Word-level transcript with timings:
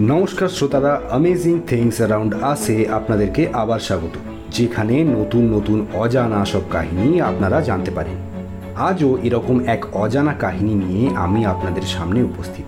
নমস্কার 0.00 0.48
শ্রোতারা 0.48 1.00
amazing 1.08 1.60
things 1.68 1.96
around 1.98 2.34
আসে 2.42 2.86
আপনাদেরকে 2.90 3.48
আবার 3.52 3.78
স্বাগত, 3.78 4.14
যেখানে 4.50 5.04
নতুন 5.04 5.44
নতুন 5.54 5.86
অজানা 5.94 6.44
সব 6.44 6.62
কাহিনী 6.70 7.20
আপনারা 7.20 7.60
জানতে 7.60 7.90
পারেন। 7.90 8.16
আজও 8.76 9.18
এরকম 9.22 9.60
এক 9.66 9.86
অজানা 9.92 10.32
কাহিনী 10.32 10.74
নিয়ে 10.74 11.10
আমি 11.14 11.44
আপনাদের 11.44 11.82
সামনে 11.82 12.22
উপস্থিত। 12.22 12.66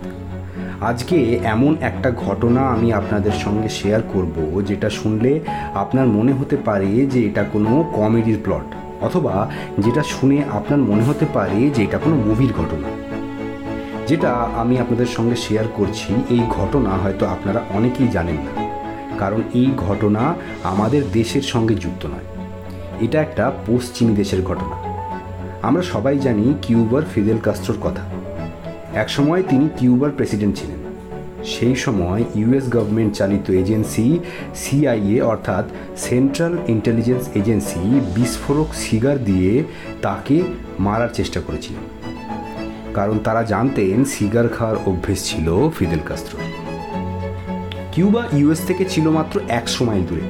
আজকে 0.80 1.16
এমন 1.44 1.76
একটা 1.80 2.10
ঘটনা 2.10 2.60
আমি 2.60 2.92
আপনাদের 2.92 3.32
সঙ্গে 3.32 3.68
শেয়ার 3.68 4.02
করব, 4.14 4.62
যেটা 4.68 4.90
শুনলে 4.90 5.40
আপনার 5.74 6.06
মনে 6.06 6.32
হতে 6.32 6.56
পারে 6.56 7.06
যে 7.06 7.20
এটা 7.26 7.42
কোনো 7.52 7.84
কমেডির 7.92 8.38
প্লট 8.44 8.66
অথবা 9.02 9.50
যেটা 9.78 10.02
শুনে 10.02 10.42
আপনার 10.52 10.78
মনে 10.78 11.02
হতে 11.02 11.26
পারে 11.26 11.70
যে 11.70 11.82
এটা 11.84 11.98
কোনো 11.98 12.16
মুভির 12.16 12.52
ঘটনা। 12.52 13.05
যেটা 14.08 14.32
আমি 14.32 14.78
আপনাদের 14.78 15.06
সঙ্গে 15.06 15.36
শেয়ার 15.36 15.64
করছি, 15.74 16.14
এই 16.30 16.40
ঘটনা 16.48 16.90
হয়তো 16.90 17.26
আপনারা 17.26 17.64
অনেকেই 17.70 18.08
জানেন 18.08 18.34
না। 18.34 18.66
কারণ 19.18 19.42
এই 19.54 19.70
ঘটনা 19.76 20.34
আমাদের 20.64 21.02
দেশের 21.12 21.42
সঙ্গে 21.42 21.74
যুক্ত 21.74 22.06
নয়। 22.06 22.46
এটা 23.00 23.20
একটা 23.20 23.52
পশ্চিমী 23.66 24.14
দেশের 24.14 24.42
ঘটনা। 24.42 24.76
আমরা 25.62 25.82
সবাই 25.82 26.18
জানি 26.18 26.54
কিউবার 26.62 27.02
ফিদেল 27.14 27.38
কাস্ট্রোর 27.38 27.78
কথা। 27.80 28.02
একসময় 28.94 29.42
তিনি 29.42 29.68
কিউবার 29.76 30.10
প্রেসিডেন্ট 30.10 30.56
ছিলেন। 30.56 30.76
সেই 31.44 31.76
সময় 31.76 32.24
ইউএস 32.34 32.68
গভর্নমেন্ট 32.68 33.14
চালিত 33.14 33.50
এজেন্সি 33.50 34.18
সিআইএ, 34.54 35.22
অর্থাৎ 35.22 35.64
সেন্ট্রাল 35.98 36.58
ইন্টেলিজেন্স 36.68 37.28
এজেন্সি, 37.34 38.00
বিস্ফোরক 38.14 38.74
সিগার 38.74 39.24
দিয়ে 39.24 39.64
তাকে 40.02 40.42
মারার 40.78 41.08
চেষ্টা 41.14 41.40
করেছিলেন 41.40 41.95
কারণ 42.96 43.18
তারা 43.18 43.42
জানতেন 43.42 44.04
সিগার 44.04 44.48
খাওয়ার 44.48 44.76
অভ্যেস 44.86 45.20
ছিল 45.28 45.46
ফিদেল 45.76 46.02
কাস্ত্রো। 46.08 46.38
কিউবা 47.92 48.22
ইউএস 48.32 48.60
থেকে 48.66 48.84
ছিল 48.84 49.06
মাত্র 49.08 49.40
একশো 49.48 49.84
মাইল 49.84 50.04
দূরে। 50.08 50.26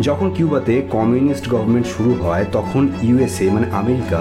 যখন 0.00 0.30
কিউবাতে 0.30 0.74
কমিউনিস্ট 0.90 1.46
গভর্নমেন্ট 1.48 1.86
শুরু 1.86 2.12
হয়, 2.22 2.44
তখন 2.52 2.82
ইউএসএ 3.02 3.46
মানে 3.50 3.66
আমেরিকা, 3.72 4.20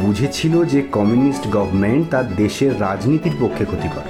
বুঝেছিল 0.00 0.54
যে 0.64 0.80
কমিউনিস্ট 0.92 1.44
গভর্নমেন্ট 1.50 2.04
তার 2.10 2.26
দেশের 2.36 2.72
রাজনীতির 2.80 3.36
পক্ষে 3.40 3.64
ক্ষতিকর। 3.64 4.06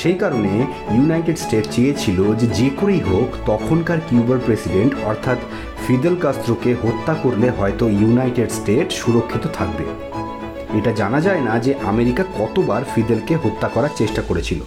সেই 0.00 0.16
কারণে 0.22 0.52
ইউনাইটেড 0.94 1.38
স্টেট 1.38 1.64
চেয়েছিল 1.70 2.18
যে 2.34 2.46
যে 2.58 2.68
করেই 2.80 3.02
হোক, 3.10 3.28
তখনকার 3.46 3.98
কিউবার 4.08 4.38
প্রেসিডেন্ট, 4.46 4.92
অর্থাৎ 5.04 5.38
ফিদেল 5.84 6.14
কাস্ত্রোকে 6.22 6.70
হত্যা 6.82 7.14
করলে 7.22 7.48
হয়তো 7.50 7.84
ইউনাইটেড 8.00 8.50
স্টেট 8.50 8.88
সুরক্ষিত 9.00 9.44
থাকবে। 9.58 9.84
এটা 10.74 10.92
জানা 10.92 11.20
যায় 11.20 11.40
না 11.40 11.58
যে 11.58 11.74
আমেরিকা 11.84 12.24
কতবার 12.38 12.82
ফিদেলকে 12.94 13.36
হত্যা 13.36 13.68
করার 13.68 13.88
চেষ্টা 13.96 14.22
করেছিল। 14.22 14.60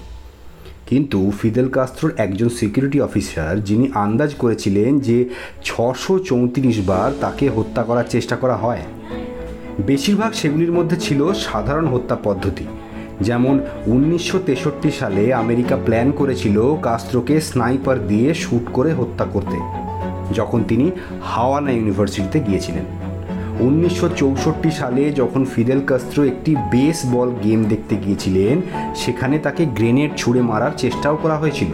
কিন্তু 0.87 1.31
ফিদেল 1.41 1.69
কাস্ত্রোর 1.69 2.13
একজন 2.17 2.49
সিকিউরিটি 2.49 3.01
অফিসার 3.01 3.63
যিনি 3.63 3.91
আন্দাজ 3.93 4.33
করেছিলেন 4.33 4.99
যে 4.99 5.29
ছশো 5.63 6.19
চৌত্রিশ 6.19 6.81
বার 6.85 7.11
তাকে 7.21 7.49
হত্যা 7.49 7.83
করার 7.83 8.03
চেষ্টা 8.09 8.35
করা 8.35 8.55
হয়। 8.55 8.79
বেশিরভাগ 9.85 10.33
সেগুলির 10.33 10.71
মধ্যে 10.71 10.97
ছিল 10.97 11.33
সাধারণ 11.33 11.87
হত্যা 11.87 12.17
পদ্ধতি। 12.23 12.65
যেমন 13.21 13.59
উনিশশো 13.85 14.39
তেষট্টি 14.39 14.91
সালে 14.91 15.33
আমেরিকা 15.33 15.77
প্ল্যান 15.85 16.11
করেছিল 16.11 16.75
কাস্ত্রোকে 16.81 17.41
স্নাইপার 17.41 18.07
দিয়ে 18.07 18.33
শ্যুট 18.33 18.65
করে 18.73 18.93
হত্যা 18.93 19.25
করতে, 19.33 19.57
যখন 20.33 20.63
তিনি 20.63 20.91
হাওয়ানা 21.23 21.71
ইউনিভার্সিটিতে 21.71 22.39
গিয়েছিলেন। 22.39 23.04
উনিশশো 23.59 24.09
চৌষট্টি 24.09 24.71
সালে 24.71 25.11
যখন 25.11 25.45
ফিদেল 25.45 25.81
কাস্ত্রো 25.85 26.23
একটি 26.23 26.55
বেস 26.55 27.05
বল 27.05 27.31
গেম 27.43 27.63
দেখতে 27.63 27.95
গিয়েছিলেন, 27.95 28.61
সেখানে 28.95 29.39
তাকে 29.39 29.65
গ্রেনেড 29.65 30.11
ছুঁড়ে 30.17 30.41
মারার 30.41 30.71
চেষ্টাও 30.77 31.17
করা 31.21 31.37
হয়েছিল। 31.37 31.67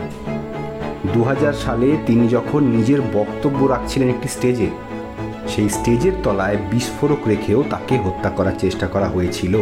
দু 1.13 1.23
হাজার 1.23 1.53
সালে 1.53 1.97
তিনি 2.05 2.27
যখন 2.27 2.63
নিজের 2.63 3.01
বক্তব্য 3.01 3.65
রাখছিলেন 3.65 4.09
একটি 4.09 4.27
স্টেজে 4.27 4.67
সেই 5.47 5.69
স্টেজের 5.69 6.11
তলায় 6.23 6.57
বিস্ফোরক 6.71 7.27
রেখেও 7.27 7.63
তাকে 7.69 7.97
হত্যা 7.97 8.29
করার 8.29 8.53
চেষ্টা 8.59 8.87
করা 8.87 9.07
হয়েছিল। 9.07 9.57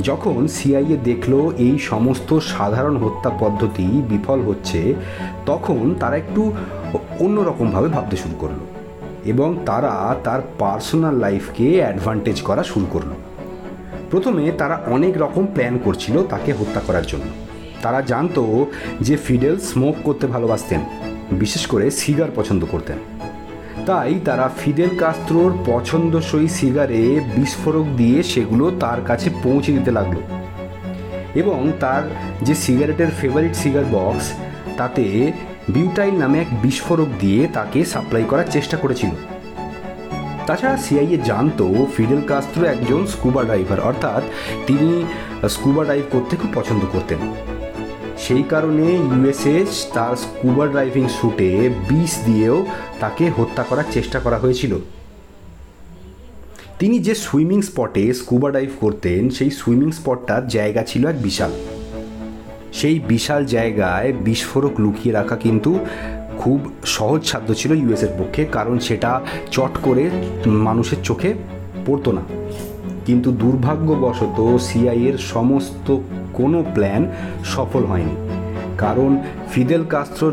যখন 0.00 0.48
সিআইএ 0.48 0.96
দেখল 1.04 1.52
এই 1.58 1.78
সমস্ত 1.78 2.38
সাধারণ 2.38 2.96
হত্যা 2.96 3.30
পদ্ধতি 3.40 4.02
বিফল 4.08 4.40
হচ্ছে, 4.40 4.94
তখন 5.46 5.94
তারা 6.00 6.16
একটু 6.16 6.52
অন্যরকমভাবে 7.20 7.88
ভাবতে 7.88 8.16
শুরু 8.16 8.34
করল। 8.38 8.81
এবং 9.24 9.58
তারা 9.66 10.16
তার 10.24 10.40
পার্সোনাল 10.58 11.14
লাইফকে 11.14 11.76
অ্যাডভান্টেজ 11.76 12.40
করা 12.40 12.62
শুরু 12.62 12.86
করল। 12.90 13.10
প্রথমে 14.10 14.52
তারা 14.52 14.82
অনেক 14.86 15.18
রকম 15.18 15.46
প্ল্যান 15.46 15.78
করছিল 15.84 16.26
তাকে 16.26 16.52
হত্যা 16.52 16.80
করার 16.86 17.06
জন্য। 17.06 17.24
তারা 17.82 18.00
জানতো 18.00 18.66
যে 19.00 19.16
ফিডেল 19.16 19.58
স্মোক 19.58 19.96
করতে 20.04 20.26
ভালোবাসতেন, 20.26 20.80
বিশেষ 21.32 21.66
করে 21.66 21.90
সিগার 21.90 22.28
পছন্দ 22.36 22.64
করতেন। 22.70 22.98
তাই 23.86 24.20
তারা 24.24 24.50
ফিদেল 24.60 24.88
কাস্ত্রোর 24.98 25.52
পছন্দসই 25.66 26.48
সিগারে 26.48 27.20
বিস্ফোরক 27.36 27.86
দিয়ে 27.96 28.22
সেগুলো 28.22 28.72
তার 28.80 28.98
কাছে 29.06 29.30
পৌঁছে 29.42 29.72
দিতে 29.72 29.90
লাগল। 29.90 30.16
এবং 31.34 31.72
তার 31.80 32.02
যে 32.42 32.54
সিগারেটের 32.54 33.10
ফেভারিট 33.20 33.54
সিগার 33.54 33.84
বক্স, 33.92 34.32
তাতে 34.76 35.32
বিউটাইল 35.68 36.14
নামে 36.18 36.40
এক 36.40 36.62
বিস্ফোরক 36.62 37.08
দিয়ে 37.20 37.48
তাকে 37.52 37.84
সাপ্লাই 37.84 38.24
করার 38.28 38.44
চেষ্টা 38.50 38.76
করেছিল। 38.76 39.10
তাছাড়া 40.46 40.76
সিআইএ 40.76 41.18
জানতো 41.24 41.86
ফিডেল 41.96 42.22
কাস্ত্রো 42.26 42.64
একজন 42.64 43.06
স্কুবা 43.06 43.42
ড্রাইভার, 43.42 43.80
অর্থাৎ 43.80 44.22
তিনি 44.66 45.04
স্কুবা 45.48 45.84
ডাইভ 45.84 46.02
করতে 46.12 46.36
খুব 46.36 46.50
পছন্দ 46.54 46.84
করতেন। 46.92 47.18
সেই 48.18 48.42
কারণে 48.42 48.82
ইউএসএ 48.82 49.64
তার 49.94 50.16
স্কুবা 50.16 50.66
ড্রাইভিং 50.66 51.08
শ্যুটে 51.08 51.70
বিষ 51.88 52.24
দিয়েও 52.24 52.66
তাকে 53.00 53.30
হত্যা 53.30 53.62
করার 53.62 53.84
চেষ্টা 53.92 54.20
করা 54.20 54.38
হয়েছিল। 54.38 54.78
তিনি 56.78 56.98
যে 56.98 57.14
সুইমিং 57.14 57.62
স্পটে 57.62 58.14
স্কুবা 58.14 58.50
ডাইভ 58.50 58.70
করতেন, 58.80 59.30
সেই 59.30 59.50
সুইমিং 59.50 59.90
স্পটটার 59.92 60.48
জায়গা 60.48 60.82
ছিল 60.82 61.06
এক 61.06 61.22
বিশাল। 61.22 61.50
সেই 62.82 62.96
বিশাল 63.12 63.42
জায়গায় 63.56 64.08
বিস্ফোরক 64.26 64.74
লুকিয়ে 64.84 65.16
রাখা 65.18 65.36
কিন্তু 65.36 65.70
খুব 66.40 66.58
সহজসাধ্য 66.96 67.48
ছিল 67.60 67.70
ইউএসের 67.82 68.12
পক্ষে, 68.18 68.42
কারণ 68.56 68.76
সেটা 68.78 69.10
চট 69.54 69.72
করে 69.86 70.04
মানুষের 70.68 71.00
চোখে 71.08 71.30
পড়তো 71.86 72.10
না। 72.16 72.22
কিন্তু 73.06 73.28
দুর্ভাগ্যবশত 73.42 74.38
সিআইয়ের 74.66 75.16
সমস্ত 75.34 75.86
কোনো 76.38 76.58
প্ল্যান 76.74 77.02
সফল 77.54 77.82
হয়নি। 77.90 78.14
কারণ 78.78 79.10
ফিদেল 79.52 79.82
কাস্ত্রোর 79.94 80.32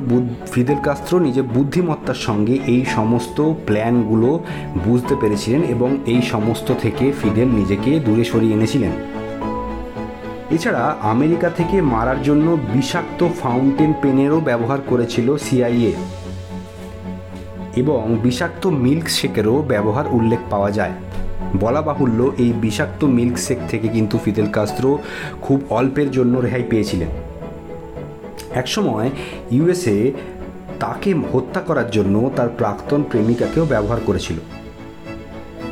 ফিদেল 0.54 0.80
কাস্ত্রো 0.88 1.16
নিজের 1.28 1.46
বুদ্ধিমত্তার 1.56 2.20
সঙ্গে 2.28 2.56
এই 2.74 2.84
সমস্ত 2.98 3.38
প্ল্যানগুলো 3.68 4.30
বুঝতে 4.86 5.14
পেরেছিলেন 5.22 5.62
এবং 5.76 5.90
এই 6.14 6.22
সমস্ত 6.34 6.68
থেকে 6.84 7.06
ফিদেল 7.22 7.50
নিজেকে 7.60 7.92
দূরে 8.06 8.24
সরিয়ে 8.32 8.56
এনেছিলেন। 8.58 8.94
এছাড়া 10.52 10.96
আমেরিকা 11.02 11.50
থেকে 11.50 11.82
মারার 11.82 12.22
জন্য 12.24 12.58
বিষাক্ত 12.74 13.28
ফাউন্টেন 13.42 13.94
পেনেরও 14.02 14.40
ব্যবহার 14.40 14.80
করেছিল 14.88 15.38
সিআইএ। 15.38 15.92
এবং 17.76 18.18
বিষাক্ত 18.24 18.68
মিল্ক 18.68 19.10
শেকেরও 19.10 19.62
ব্যবহার 19.68 20.06
উল্লেখ 20.12 20.40
পাওয়া 20.50 20.72
যায়। 20.72 20.92
বলা 21.60 21.82
বাহুল্য, 21.82 22.32
এই 22.38 22.54
বিষাক্ত 22.54 23.04
মিল্ক 23.04 23.38
শেক 23.38 23.58
থেকে 23.70 23.88
কিন্তু 23.88 24.18
ফিদেল 24.18 24.50
কাস্ত্রো 24.52 25.00
খুব 25.42 25.62
অল্পের 25.70 26.12
জন্য 26.12 26.40
রেহাই 26.40 26.64
পেয়েছিলেন। 26.64 27.08
একসময় 28.52 29.10
ইউএসএ 29.52 30.12
তাকে 30.80 31.14
হত্যা 31.34 31.62
করার 31.62 31.92
জন্য 31.92 32.32
তার 32.36 32.50
প্রাক্তন 32.50 33.04
প্রেমিকাকেও 33.04 33.66
ব্যবহার 33.66 33.98
করেছিল। 34.06 34.38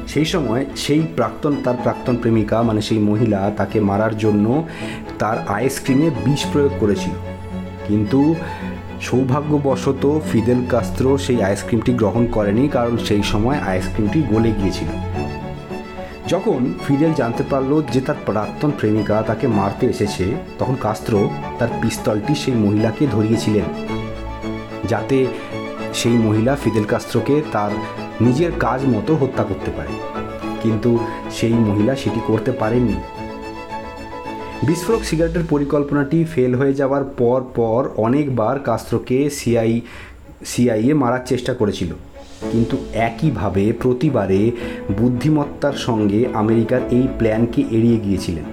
সেই 0.07 0.25
সময় 0.25 0.65
সেই 0.75 1.01
প্রাক্তন, 1.15 1.55
তার 1.63 1.75
প্রাক্তন 1.83 2.15
প্রেমিকা 2.15 2.61
মানে 2.61 2.81
সেই 2.81 2.99
মহিলা, 2.99 3.51
তাকে 3.57 3.79
মারার 3.79 4.17
জন্য 4.17 4.67
তার 5.19 5.37
আইসক্রিমে 5.47 6.09
বিষ 6.09 6.45
প্রয়োগ 6.51 6.71
করেছিল। 6.79 7.13
কিন্তু 7.87 8.35
সৌভাগ্যবশত 9.01 10.21
ফিদেল 10.31 10.65
কাস্ত্রো 10.69 11.17
সেই 11.17 11.43
আইসক্রিমটি 11.43 11.93
গ্রহণ 11.93 12.27
করেনি, 12.27 12.67
কারণ 12.67 12.97
সেই 12.97 13.23
সময় 13.23 13.57
আইসক্রিমটি 13.59 14.23
গলে 14.31 14.51
গিয়েছিল। 14.51 14.87
যখন 16.27 16.73
ফিদেল 16.87 17.13
জানতে 17.13 17.43
পারল 17.49 17.81
যে 17.93 18.01
তার 18.01 18.15
প্রাক্তন 18.25 18.71
প্রেমিকা 18.79 19.23
তাকে 19.27 19.47
মারতে 19.47 19.85
এসেছে, 19.87 20.25
তখন 20.59 20.75
কাস্ত্রো 20.81 21.29
তার 21.59 21.67
পিস্তলটি 21.81 22.35
সেই 22.35 22.53
মহিলাকে 22.53 23.07
ধরিয়েছিলেন। 23.11 23.67
যাতে 24.87 25.25
সেই 25.93 26.13
মহিলা 26.13 26.55
ফিদেল 26.55 26.83
কাস্ত্রোকে 26.83 27.41
তার 27.51 27.71
নিজের 28.21 28.51
কাজ 28.59 28.81
মতো 28.85 29.15
হত্যা 29.15 29.43
করতে 29.43 29.71
পারে। 29.77 29.93
কিন্তু 30.63 30.99
সেই 31.31 31.53
মহিলা 31.53 31.95
সেটি 31.95 32.19
করতে 32.27 32.51
পারেননি। 32.51 32.93
বিস্ফোরক 34.63 35.03
সিগারেটের 35.03 35.43
পরিকল্পনাটি 35.49 36.23
ফেল 36.23 36.55
হয়ে 36.55 36.73
যাওয়ার 36.73 37.03
পর 37.03 37.41
পর 37.55 37.89
অনেকবার 37.97 38.59
কাস্ত্রোকে 38.59 39.29
সিআই, 39.29 39.81
সিআইএ 40.45 40.93
মারার 40.93 41.19
চেষ্টা 41.25 41.53
করেছিল। 41.53 41.93
কিন্তু 42.51 42.77
একইভাবে 42.93 43.73
প্রতিবারে 43.81 44.51
বুদ্ধিমত্তার 44.97 45.73
সঙ্গে 45.73 46.25
আমেরিকার 46.33 46.81
এই 46.91 47.07
প্ল্যানকে 47.17 47.61
এড়িয়ে 47.61 47.97
গিয়েছিলেন। 47.97 48.43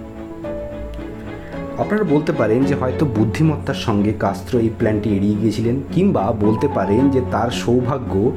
আপনারা 1.79 2.05
বলতে 2.11 2.33
পারেন 2.33 2.65
যে 2.65 2.75
হয়তো 2.75 3.07
বুদ্ধিমত্তার 3.07 3.75
সঙ্গে 3.75 4.13
কাস্ত্র 4.13 4.59
এই 4.59 4.71
প্ল্যানটি 4.79 5.17
এড়িয়ে 5.17 5.35
গিয়েছিলেন, 5.35 5.83
কিংবা 5.93 6.33
বলতে 6.41 6.69
পারেন 6.69 7.11
যে 7.11 7.21
তার 7.33 7.51
সৌভাগ্য 7.51 8.33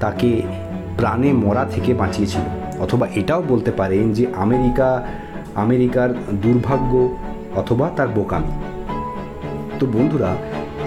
তাকে 0.00 0.42
প্রাণে 0.96 1.32
মরা 1.32 1.64
থেকে 1.64 1.94
বাঁচিয়েছিল। 1.94 2.40
অথবা 2.80 3.06
এটাও 3.14 3.42
বলতে 3.48 3.70
পারেন 3.70 4.12
যে 4.12 4.26
আমেরিকা, 4.36 5.06
আমেরিকার 5.54 6.14
দুর্ভাগ্য 6.32 7.16
অথবা 7.56 7.90
তার 7.96 8.08
বোকামি। 8.08 8.52
তো 9.80 9.86
বন্ধুরা, 9.86 10.36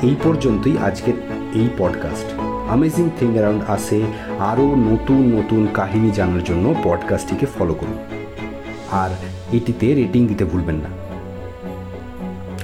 এই 0.01 0.15
পর্যন্তই 0.23 0.77
আজকের 0.77 1.13
এই 1.53 1.69
পডকাস্ট 1.77 2.39
অ্যামেজিং 2.39 3.09
থিং 3.19 3.33
অ্যারাউন্ড 3.33 3.63
আসে 3.67 4.01
আরও 4.39 4.75
নতুন 4.75 5.37
নতুন 5.37 5.67
কাহিনী 5.73 6.11
জানার 6.11 6.43
জন্য 6.43 6.75
পডকাস্টটিকে 6.83 7.45
ফলো 7.45 7.73
করুন। 7.73 7.97
আর 8.91 9.09
এটিতে 9.53 9.93
রেটিং 9.93 10.27
দিতে 10.27 10.45
ভুলবেন 10.45 10.75
না। 10.75 10.89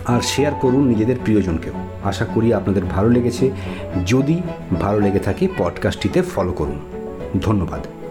আর 0.05 0.21
শেয়ার 0.21 0.53
করুন 0.61 0.87
নিজেদের 0.87 1.15
প্রিয়জনকেও। 1.23 1.73
আশা 2.03 2.25
করি 2.25 2.53
আপনাদের 2.53 2.85
ভালো 2.85 3.09
লেগেছে। 3.09 3.51
যদি 4.05 4.41
ভালো 4.81 4.99
লেগে 4.99 5.19
থাকে 5.19 5.47
পডকাস্টটিতে 5.57 6.21
ফলো 6.21 6.51
করুন। 6.51 6.79
ধন্যবাদ। 7.41 8.02